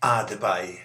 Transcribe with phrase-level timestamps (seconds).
[0.00, 0.78] auch dabei.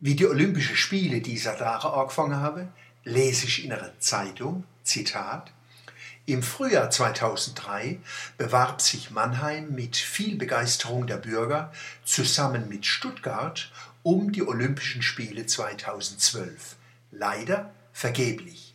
[0.00, 2.68] Wie die Olympischen Spiele dieser Tage angefangen haben,
[3.04, 5.52] lese ich in einer Zeitung, Zitat,
[6.26, 7.98] im Frühjahr 2003
[8.38, 11.72] bewarb sich Mannheim mit viel Begeisterung der Bürger
[12.04, 13.72] zusammen mit Stuttgart
[14.02, 16.76] um die Olympischen Spiele 2012.
[17.10, 18.74] Leider vergeblich.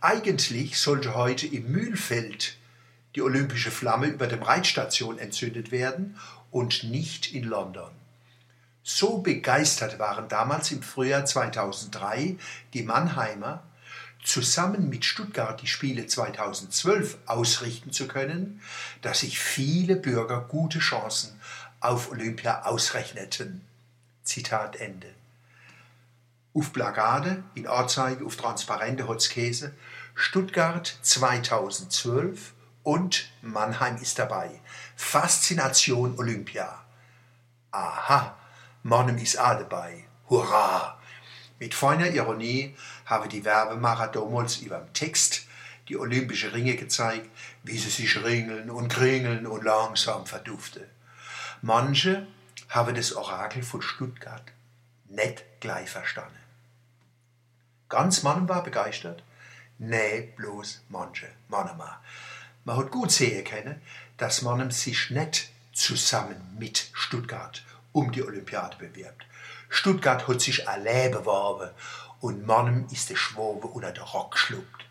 [0.00, 2.56] Eigentlich sollte heute im Mühlfeld
[3.14, 6.18] die olympische Flamme über dem Reitstation entzündet werden
[6.50, 7.90] und nicht in London.
[8.88, 12.36] So begeistert waren damals im Frühjahr 2003
[12.72, 13.64] die Mannheimer,
[14.22, 18.62] zusammen mit Stuttgart die Spiele 2012 ausrichten zu können,
[19.02, 21.36] dass sich viele Bürger gute Chancen
[21.80, 23.66] auf Olympia ausrechneten.
[24.22, 25.12] Zitat Ende.
[26.54, 29.74] Auf Plakate, in Anzeige, auf transparente Hotzkäse,
[30.14, 32.52] Stuttgart 2012
[32.84, 34.60] und Mannheim ist dabei.
[34.94, 36.84] Faszination Olympia.
[37.72, 38.36] Aha,
[38.86, 40.04] Mannheim ist auch dabei.
[40.30, 40.96] Hurra!
[41.58, 45.46] Mit feiner Ironie habe die Werbemacher damals über dem Text
[45.88, 47.28] die Olympische Ringe gezeigt,
[47.64, 50.84] wie sie sich ringeln und kringeln und langsam verduften.
[51.62, 52.28] Manche
[52.68, 54.44] haben das Orakel von Stuttgart
[55.08, 56.38] nicht gleich verstanden.
[57.88, 59.24] Ganz Mann war begeistert?
[59.78, 61.98] Nee, bloß manche, manchmal.
[62.64, 63.82] Man hat gut sehen können,
[64.16, 67.64] dass man sich nicht zusammen mit Stuttgart
[67.96, 69.24] um die Olympiade bewirbt.
[69.70, 71.70] Stuttgart hat sich allein beworben
[72.20, 74.84] und Mannem ist der Schwabe unter den Rock geschluckt,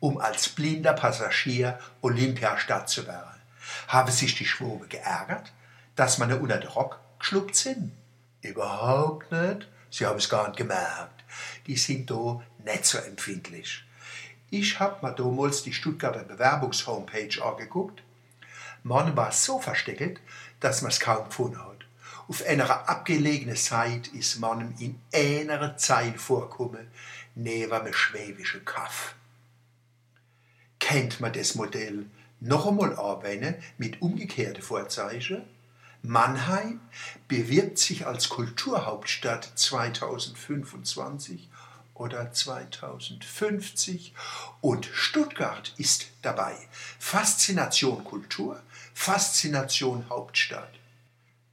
[0.00, 3.42] um als blinder Passagier Olympiastadt zu werden.
[3.88, 5.52] Haben sich die Schwabe geärgert,
[5.96, 7.92] dass man unter den Rock geschluckt sind?
[8.40, 9.68] Überhaupt nicht.
[9.90, 11.24] Sie haben es gar nicht gemerkt.
[11.66, 13.84] Die sind da nicht so empfindlich.
[14.48, 18.02] Ich habe mir damals die Stuttgarter Bewerbungshomepage angeguckt.
[18.82, 20.22] Man war so versteckt,
[20.60, 21.75] dass man es kaum gefunden hat.
[22.28, 26.88] Auf einer abgelegenen Seite ist man in einer Zeile vorkommen,
[27.36, 29.14] neben einem schwäbischen Kaff.
[30.80, 32.06] Kennt man das Modell
[32.40, 35.44] noch einmal anwenden mit umgekehrten Vorzeichen?
[36.02, 36.80] Mannheim
[37.28, 41.48] bewirbt sich als Kulturhauptstadt 2025
[41.94, 44.14] oder 2050
[44.60, 46.56] und Stuttgart ist dabei.
[46.98, 48.60] Faszination Kultur,
[48.94, 50.72] Faszination Hauptstadt.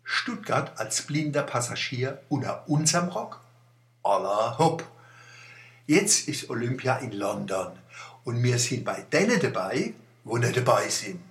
[0.03, 3.39] Stuttgart als blinder Passagier unter unserem Rock?
[4.03, 4.87] Allah hopp.
[5.87, 7.77] Jetzt ist Olympia in London
[8.23, 9.93] und wir sind bei denen dabei,
[10.23, 11.21] wo nicht dabei sind.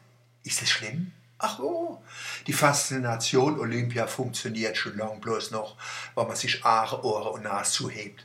[0.45, 1.13] Ist das schlimm?
[1.39, 2.03] Ach oh,
[2.47, 5.77] die Faszination Olympia funktioniert schon lang bloß noch,
[6.15, 8.25] weil man sich Aare, Ohren und Nase zuhebt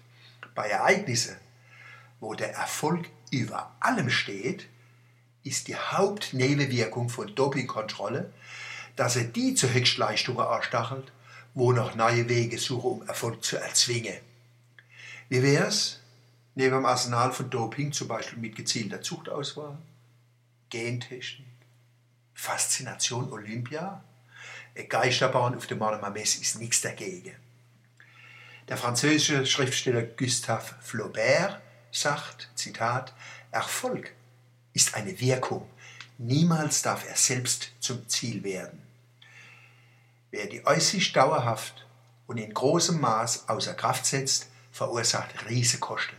[0.57, 1.37] bei Ereignissen,
[2.19, 4.67] wo der Erfolg über allem steht,
[5.43, 8.33] ist die Hauptnebenwirkung von Dopingkontrolle,
[8.97, 11.11] dass er die zu Höchstleistungen anstachelt,
[11.53, 14.17] wo noch neue Wege suchen, um Erfolg zu erzwingen.
[15.29, 16.01] Wie wäre es
[16.55, 19.77] neben dem Arsenal von Doping zum Beispiel mit gezielter Zuchtauswahl,
[20.69, 21.45] Gentechnik,
[22.33, 24.03] Faszination Olympia?
[24.89, 27.33] Geisterbahn auf dem Monomer ist nichts dagegen.
[28.67, 33.13] Der französische Schriftsteller Gustave Flaubert sagt, Zitat,
[33.49, 34.11] Erfolg
[34.73, 35.67] ist eine Wirkung,
[36.17, 38.86] niemals darf er selbst zum Ziel werden.
[40.37, 41.87] Wer die Aussicht dauerhaft
[42.27, 46.15] und in großem Maß außer Kraft setzt, verursacht Riesenkosten.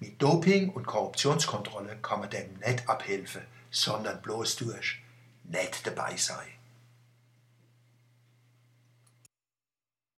[0.00, 5.02] Mit Doping und Korruptionskontrolle kann man dem nicht abhelfen, sondern bloß durch
[5.42, 6.48] nicht dabei sein.